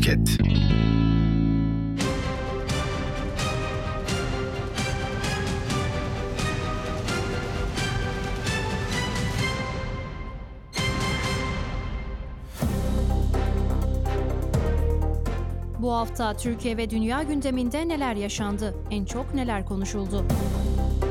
[0.00, 0.40] Podcast.
[15.78, 18.74] Bu hafta Türkiye ve dünya gündeminde neler yaşandı?
[18.90, 20.24] En çok neler konuşuldu?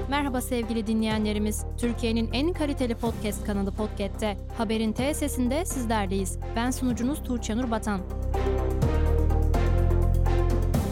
[0.10, 1.66] Merhaba sevgili dinleyenlerimiz.
[1.78, 6.40] Türkiye'nin en kaliteli podcast kanalı Podcast'te Haberin T sesinde sizlerleyiz.
[6.56, 8.01] Ben sunucunuz Tuğçe Nur Batan.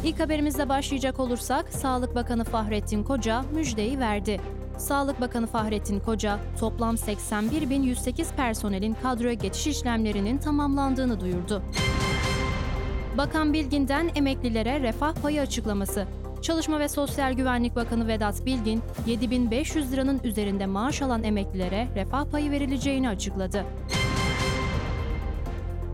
[0.08, 4.42] İlk haberimizle başlayacak olursak Sağlık Bakanı Fahrettin Koca müjdeyi verdi.
[4.78, 11.62] Sağlık Bakanı Fahrettin Koca, toplam 81.108 personelin kadroya geçiş işlemlerinin tamamlandığını duyurdu.
[13.18, 16.06] Bakan Bilgin'den emeklilere refah payı açıklaması.
[16.42, 22.52] Çalışma ve Sosyal Güvenlik Bakanı Vedat Bilgin, 7500 liranın üzerinde maaş alan emeklilere refah payı
[22.52, 23.66] verileceğini açıkladı.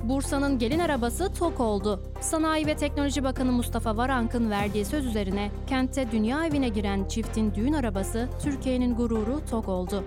[0.03, 2.03] Bursa'nın gelin arabası TOK oldu.
[2.21, 7.73] Sanayi ve Teknoloji Bakanı Mustafa Varank'ın verdiği söz üzerine kentte dünya evine giren çiftin düğün
[7.73, 10.03] arabası Türkiye'nin gururu TOK oldu.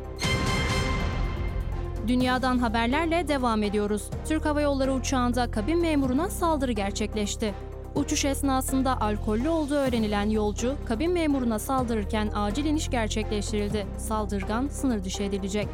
[2.08, 4.11] Dünyadan haberlerle devam ediyoruz.
[4.28, 7.55] Türk Hava Yolları uçağında kabin memuruna saldırı gerçekleşti.
[7.94, 13.86] Uçuş esnasında alkollü olduğu öğrenilen yolcu kabin memuruna saldırırken acil iniş gerçekleştirildi.
[13.98, 15.69] Saldırgan sınır dışı edilecek.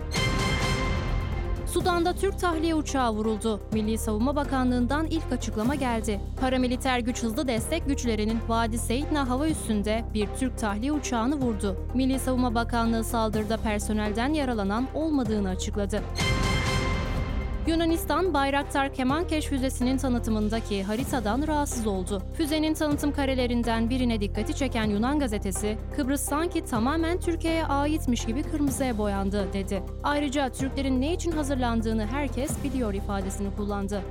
[1.72, 3.60] Sudan'da Türk tahliye uçağı vuruldu.
[3.72, 6.20] Milli Savunma Bakanlığı'ndan ilk açıklama geldi.
[6.40, 11.76] Paramiliter güç hızlı destek güçlerinin Vadi Seyitna hava üssünde bir Türk tahliye uçağını vurdu.
[11.94, 16.02] Milli Savunma Bakanlığı saldırıda personelden yaralanan olmadığını açıkladı.
[17.66, 22.22] Yunanistan Bayraktar Kemankeş füzesinin tanıtımındaki haritadan rahatsız oldu.
[22.36, 28.98] Füzenin tanıtım karelerinden birine dikkati çeken Yunan gazetesi, Kıbrıs sanki tamamen Türkiye'ye aitmiş gibi kırmızıya
[28.98, 29.82] boyandı dedi.
[30.02, 34.02] Ayrıca Türklerin ne için hazırlandığını herkes biliyor ifadesini kullandı.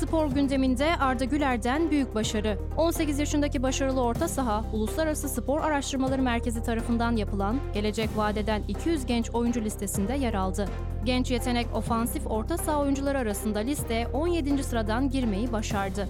[0.00, 2.58] Spor gündeminde Arda Güler'den büyük başarı.
[2.76, 9.30] 18 yaşındaki başarılı orta saha, Uluslararası Spor Araştırmaları Merkezi tarafından yapılan Gelecek Vadeden 200 genç
[9.30, 10.68] oyuncu listesinde yer aldı.
[11.04, 14.64] Genç yetenek ofansif orta saha oyuncuları arasında liste 17.
[14.64, 16.08] sıradan girmeyi başardı.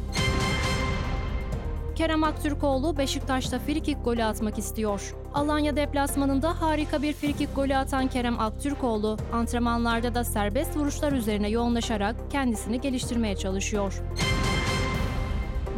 [2.00, 5.14] Kerem Aktürkoğlu Beşiktaş'ta frikik golü atmak istiyor.
[5.34, 12.16] Alanya deplasmanında harika bir frikik golü atan Kerem Aktürkoğlu, antrenmanlarda da serbest vuruşlar üzerine yoğunlaşarak
[12.30, 14.02] kendisini geliştirmeye çalışıyor.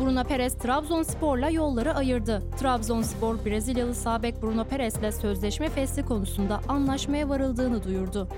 [0.00, 2.42] Bruno Perez Trabzonspor'la yolları ayırdı.
[2.60, 8.28] Trabzonspor Brezilyalı Sabek Bruno Perez'le sözleşme fesli konusunda anlaşmaya varıldığını duyurdu.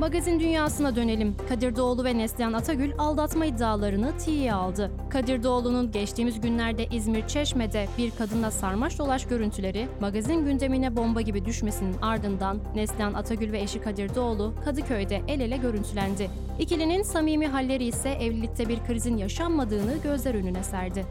[0.00, 1.36] Magazin dünyasına dönelim.
[1.48, 4.90] Kadir Doğulu ve Neslihan Atagül aldatma iddialarını tiye aldı.
[5.10, 11.44] Kadir Doğulu'nun geçtiğimiz günlerde İzmir Çeşme'de bir kadınla sarmaş dolaş görüntüleri magazin gündemine bomba gibi
[11.44, 16.30] düşmesinin ardından Neslihan Atagül ve eşi Kadir Doğulu Kadıköy'de el ele görüntülendi.
[16.58, 21.06] İkilinin samimi halleri ise evlilikte bir krizin yaşanmadığını gözler önüne serdi.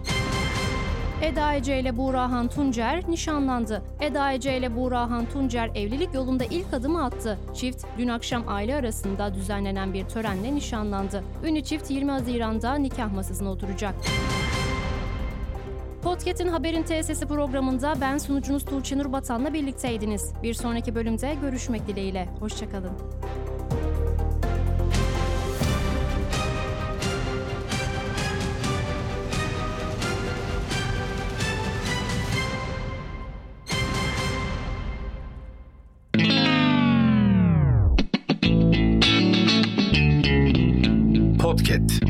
[1.22, 3.81] Eda Ece ile Buğrahan Tuncer nişanlandı.
[4.00, 7.39] Eda Ece ile Buğrahan Tuncer evlilik yolunda ilk adımı attı.
[7.53, 11.23] Çift dün akşam aile arasında düzenlenen bir törenle nişanlandı.
[11.44, 13.95] Ünlü çift 20 Haziran'da nikah masasına oturacak.
[16.03, 20.34] Podcast'in Haberin TSS programında ben sunucunuz Tuğçe Nur Batan'la birlikteydiniz.
[20.44, 22.29] Bir sonraki bölümde görüşmek dileğiyle.
[22.39, 22.91] Hoşçakalın.
[41.57, 42.06] Podcast.